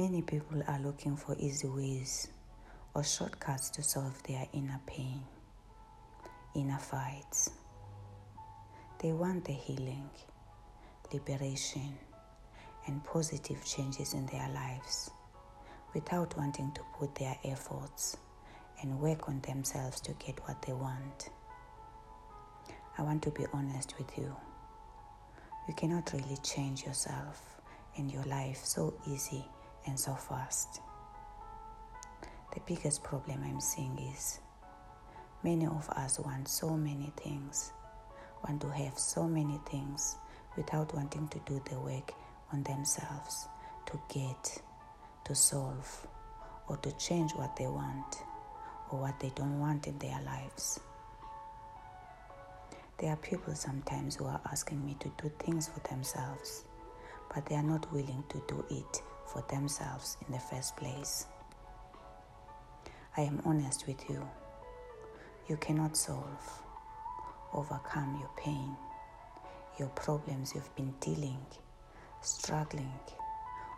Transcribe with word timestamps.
Many 0.00 0.22
people 0.22 0.62
are 0.66 0.80
looking 0.80 1.14
for 1.14 1.36
easy 1.38 1.68
ways 1.68 2.28
or 2.94 3.04
shortcuts 3.04 3.68
to 3.68 3.82
solve 3.82 4.22
their 4.22 4.46
inner 4.54 4.80
pain, 4.86 5.20
inner 6.54 6.78
fights. 6.78 7.50
They 8.98 9.12
want 9.12 9.44
the 9.44 9.52
healing, 9.52 10.08
liberation, 11.12 11.98
and 12.86 13.04
positive 13.04 13.62
changes 13.66 14.14
in 14.14 14.24
their 14.24 14.48
lives 14.54 15.10
without 15.92 16.34
wanting 16.34 16.72
to 16.76 16.80
put 16.98 17.14
their 17.16 17.36
efforts 17.44 18.16
and 18.80 18.98
work 19.00 19.28
on 19.28 19.42
themselves 19.42 20.00
to 20.00 20.14
get 20.14 20.40
what 20.48 20.62
they 20.62 20.72
want. 20.72 21.28
I 22.96 23.02
want 23.02 23.22
to 23.24 23.30
be 23.32 23.44
honest 23.52 23.98
with 23.98 24.16
you. 24.16 24.34
You 25.68 25.74
cannot 25.74 26.10
really 26.14 26.38
change 26.42 26.86
yourself 26.86 27.60
and 27.98 28.10
your 28.10 28.24
life 28.24 28.64
so 28.64 28.94
easy 29.06 29.44
and 29.86 29.98
so 29.98 30.14
fast. 30.14 30.80
The 32.54 32.60
biggest 32.66 33.02
problem 33.02 33.42
I'm 33.44 33.60
seeing 33.60 33.98
is 34.12 34.40
many 35.42 35.66
of 35.66 35.88
us 35.90 36.18
want 36.18 36.48
so 36.48 36.76
many 36.76 37.12
things, 37.16 37.72
want 38.46 38.60
to 38.62 38.70
have 38.70 38.98
so 38.98 39.28
many 39.28 39.60
things 39.70 40.16
without 40.56 40.92
wanting 40.94 41.28
to 41.28 41.38
do 41.46 41.62
the 41.70 41.78
work 41.78 42.12
on 42.52 42.62
themselves 42.64 43.48
to 43.86 44.00
get, 44.12 44.62
to 45.24 45.34
solve, 45.34 46.06
or 46.68 46.76
to 46.78 46.92
change 46.92 47.32
what 47.32 47.54
they 47.56 47.66
want 47.66 48.22
or 48.90 49.00
what 49.00 49.18
they 49.20 49.30
don't 49.34 49.60
want 49.60 49.86
in 49.86 49.98
their 49.98 50.20
lives. 50.22 50.80
There 52.98 53.10
are 53.10 53.16
people 53.16 53.54
sometimes 53.54 54.16
who 54.16 54.26
are 54.26 54.40
asking 54.50 54.84
me 54.84 54.96
to 55.00 55.10
do 55.22 55.30
things 55.38 55.68
for 55.68 55.80
themselves, 55.88 56.64
but 57.34 57.46
they 57.46 57.54
are 57.54 57.62
not 57.62 57.90
willing 57.92 58.24
to 58.28 58.42
do 58.46 58.64
it 58.70 59.02
for 59.32 59.42
themselves 59.48 60.16
in 60.26 60.32
the 60.32 60.38
first 60.38 60.76
place. 60.76 61.26
I 63.16 63.22
am 63.22 63.40
honest 63.44 63.86
with 63.86 64.08
you. 64.08 64.26
You 65.48 65.56
cannot 65.56 65.96
solve, 65.96 66.62
overcome 67.52 68.16
your 68.20 68.30
pain, 68.36 68.76
your 69.78 69.88
problems 69.88 70.52
you've 70.54 70.74
been 70.76 70.94
dealing, 71.00 71.44
struggling, 72.20 72.92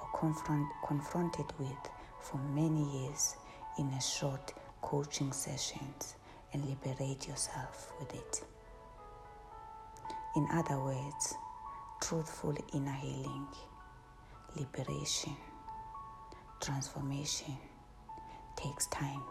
or 0.00 0.18
confront, 0.18 0.66
confronted 0.86 1.46
with 1.58 1.90
for 2.20 2.38
many 2.38 3.02
years 3.02 3.36
in 3.78 3.88
a 3.88 4.00
short 4.00 4.52
coaching 4.82 5.32
sessions 5.32 6.16
and 6.52 6.64
liberate 6.66 7.26
yourself 7.26 7.92
with 7.98 8.14
it. 8.14 8.44
In 10.36 10.46
other 10.52 10.78
words, 10.78 11.34
truthful 12.00 12.54
inner 12.72 12.92
healing, 12.92 13.46
liberation, 14.56 15.36
transformation 16.60 17.56
takes 18.56 18.86
time. 18.88 19.22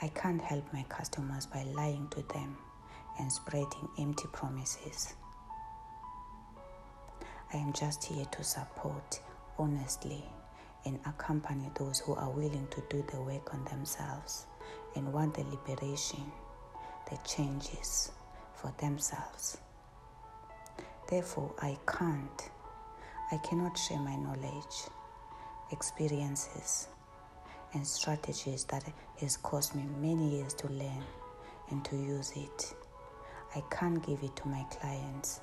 I 0.00 0.08
can't 0.08 0.40
help 0.40 0.72
my 0.72 0.84
customers 0.88 1.46
by 1.46 1.62
lying 1.64 2.08
to 2.10 2.22
them 2.32 2.56
and 3.18 3.30
spreading 3.32 3.88
empty 3.98 4.28
promises. 4.32 5.14
I 7.52 7.56
am 7.56 7.72
just 7.72 8.04
here 8.04 8.26
to 8.26 8.44
support 8.44 9.20
honestly 9.58 10.22
and 10.84 10.98
accompany 11.06 11.70
those 11.78 11.98
who 11.98 12.14
are 12.14 12.30
willing 12.30 12.68
to 12.70 12.82
do 12.88 13.04
the 13.10 13.20
work 13.20 13.52
on 13.54 13.64
themselves 13.64 14.46
and 14.94 15.12
want 15.12 15.34
the 15.34 15.44
liberation, 15.44 16.30
the 17.10 17.18
changes, 17.26 18.12
for 18.54 18.72
themselves. 18.78 19.58
Therefore, 21.08 21.52
I 21.60 21.78
can't, 21.86 22.50
I 23.30 23.36
cannot 23.36 23.76
share 23.76 23.98
my 23.98 24.16
knowledge, 24.16 24.88
experiences, 25.70 26.88
and 27.74 27.86
strategies 27.86 28.64
that 28.64 28.82
has 29.20 29.36
cost 29.36 29.74
me 29.74 29.82
many 30.00 30.38
years 30.38 30.54
to 30.54 30.68
learn 30.68 31.04
and 31.68 31.84
to 31.84 31.96
use 31.96 32.32
it. 32.34 32.74
I 33.54 33.62
can't 33.70 34.02
give 34.06 34.22
it 34.22 34.34
to 34.36 34.48
my 34.48 34.64
clients, 34.70 35.42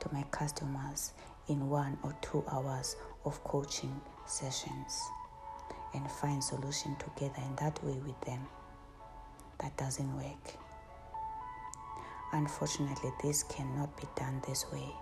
to 0.00 0.12
my 0.12 0.24
customers 0.32 1.12
in 1.46 1.70
one 1.70 1.98
or 2.02 2.16
two 2.20 2.42
hours 2.50 2.96
of 3.24 3.42
coaching 3.44 4.00
sessions 4.26 5.00
and 5.94 6.10
find 6.10 6.42
solution 6.42 6.96
together 6.96 7.40
in 7.46 7.54
that 7.56 7.82
way 7.84 7.96
with 8.04 8.20
them. 8.22 8.44
That 9.60 9.76
doesn't 9.76 10.16
work. 10.16 10.56
Unfortunately, 12.32 13.12
this 13.22 13.44
cannot 13.44 13.96
be 13.96 14.08
done 14.16 14.42
this 14.48 14.66
way 14.72 14.92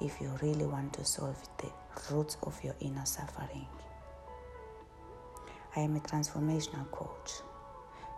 if 0.00 0.20
you 0.20 0.30
really 0.42 0.64
want 0.64 0.92
to 0.94 1.04
solve 1.04 1.36
the 1.58 1.70
roots 2.12 2.36
of 2.42 2.62
your 2.64 2.74
inner 2.80 3.04
suffering. 3.04 3.66
I 5.76 5.80
am 5.80 5.96
a 5.96 6.00
transformational 6.00 6.90
coach 6.90 7.32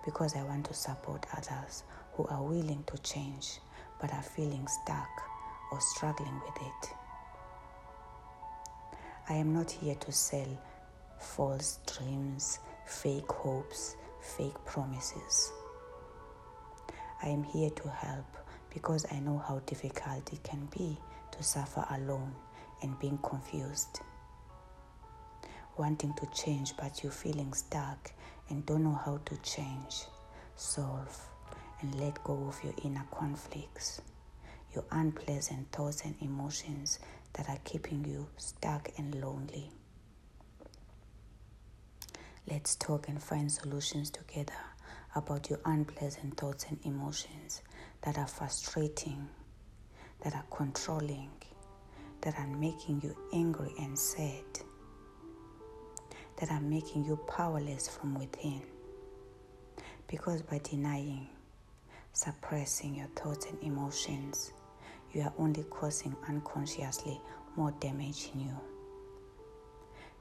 because 0.04 0.34
I 0.37 0.42
want 0.44 0.66
to 0.66 0.75
support 0.75 1.26
others 1.37 1.84
who 2.15 2.26
are 2.26 2.42
willing 2.42 2.84
to 2.87 2.98
change 2.98 3.59
but 4.00 4.12
are 4.12 4.22
feeling 4.22 4.66
stuck 4.66 5.22
or 5.71 5.81
struggling 5.81 6.41
with 6.41 6.56
it. 6.62 6.91
I 9.28 9.34
am 9.34 9.53
not 9.54 9.71
here 9.71 9.94
to 9.94 10.12
sell 10.12 10.59
false 11.19 11.78
dreams, 11.87 12.59
fake 12.87 13.31
hopes, 13.31 13.97
fake 14.21 14.56
promises. 14.66 15.53
I 17.22 17.28
am 17.28 17.44
here 17.44 17.71
to 17.71 17.88
help 17.88 18.26
because 18.75 19.06
I 19.12 19.21
know 19.21 19.38
how 19.38 19.60
difficult 19.66 20.32
it 20.32 20.42
can 20.42 20.69
be 20.76 20.98
to 21.32 21.43
suffer 21.43 21.84
alone 21.91 22.32
and 22.82 22.98
being 22.98 23.19
confused. 23.19 24.00
Wanting 25.76 26.15
to 26.15 26.26
change, 26.34 26.75
but 26.76 27.03
you're 27.03 27.12
feeling 27.12 27.53
stuck 27.53 28.12
and 28.48 28.65
don't 28.66 28.84
know 28.84 29.00
how 29.04 29.19
to 29.25 29.37
change, 29.38 30.04
solve, 30.56 31.19
and 31.81 31.94
let 31.97 32.22
go 32.25 32.47
of 32.47 32.62
your 32.62 32.75
inner 32.84 33.04
conflicts, 33.10 34.00
your 34.75 34.84
unpleasant 34.91 35.71
thoughts 35.72 36.03
and 36.04 36.15
emotions 36.21 36.98
that 37.34 37.48
are 37.48 37.59
keeping 37.65 38.04
you 38.04 38.26
stuck 38.37 38.91
and 38.98 39.15
lonely. 39.21 39.71
Let's 42.50 42.76
talk 42.76 43.09
and 43.09 43.22
find 43.22 43.50
solutions 43.50 44.10
together 44.10 44.53
about 45.15 45.48
your 45.48 45.60
unpleasant 45.65 46.37
thoughts 46.37 46.66
and 46.69 46.78
emotions 46.84 47.62
that 48.03 48.19
are 48.19 48.26
frustrating, 48.26 49.28
that 50.22 50.34
are 50.34 50.44
controlling, 50.50 51.31
that 52.21 52.38
are 52.38 52.47
making 52.47 53.00
you 53.03 53.16
angry 53.33 53.72
and 53.78 53.99
sad, 53.99 54.44
that 56.41 56.50
are 56.50 56.60
making 56.60 57.05
you 57.05 57.16
powerless 57.28 57.88
from 57.88 58.15
within. 58.15 58.62
Because 60.06 60.43
by 60.43 60.60
denying, 60.62 61.28
suppressing 62.12 62.97
your 62.97 63.09
thoughts 63.16 63.47
and 63.47 63.62
emotions, 63.62 64.53
you 65.12 65.22
are 65.22 65.33
only 65.38 65.65
causing 65.65 66.15
unconsciously 66.28 67.21
more 67.56 67.72
damage 67.81 68.31
in 68.34 68.41
you. 68.41 68.60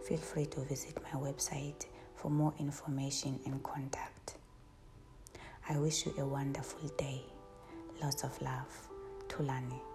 Feel 0.07 0.17
free 0.17 0.45
to 0.47 0.61
visit 0.61 0.97
my 1.03 1.19
website 1.19 1.85
for 2.15 2.29
more 2.29 2.53
information 2.59 3.39
and 3.45 3.61
contact. 3.63 4.35
I 5.69 5.77
wish 5.77 6.05
you 6.05 6.13
a 6.17 6.25
wonderful 6.25 6.89
day. 6.97 7.21
Lots 8.01 8.23
of 8.23 8.41
love. 8.41 8.89
Tulani. 9.27 9.90